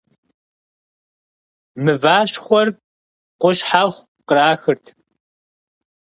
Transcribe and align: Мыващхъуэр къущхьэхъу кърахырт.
Мыващхъуэр 1.83 2.67
къущхьэхъу 3.39 4.03
кърахырт. 4.27 4.85